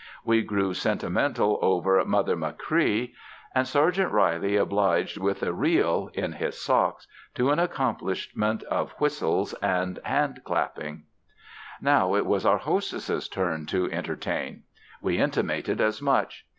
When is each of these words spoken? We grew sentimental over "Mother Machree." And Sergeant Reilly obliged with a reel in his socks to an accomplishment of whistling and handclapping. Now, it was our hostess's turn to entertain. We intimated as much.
We 0.25 0.41
grew 0.41 0.73
sentimental 0.73 1.59
over 1.61 2.03
"Mother 2.03 2.35
Machree." 2.35 3.13
And 3.53 3.67
Sergeant 3.67 4.11
Reilly 4.11 4.55
obliged 4.55 5.19
with 5.19 5.43
a 5.43 5.53
reel 5.53 6.09
in 6.15 6.31
his 6.33 6.59
socks 6.59 7.05
to 7.35 7.51
an 7.51 7.59
accomplishment 7.59 8.63
of 8.63 8.93
whistling 8.93 9.49
and 9.61 9.99
handclapping. 10.03 11.03
Now, 11.79 12.15
it 12.15 12.25
was 12.25 12.47
our 12.47 12.57
hostess's 12.57 13.27
turn 13.29 13.67
to 13.67 13.91
entertain. 13.91 14.63
We 15.03 15.19
intimated 15.19 15.79
as 15.79 16.01
much. 16.01 16.47